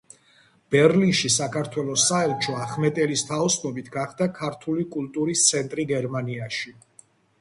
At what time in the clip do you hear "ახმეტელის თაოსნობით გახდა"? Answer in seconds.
2.61-4.29